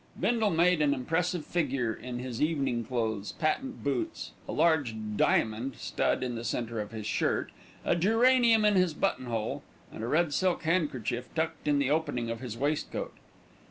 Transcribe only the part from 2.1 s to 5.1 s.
his evening clothes, patent boots, a large